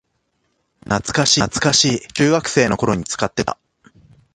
[0.85, 3.59] 懐かしい、中学生の頃に使ってた